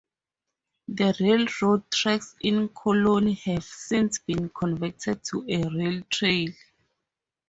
[0.87, 6.49] The railroad tracks in Colony have since been converted to a rail trail.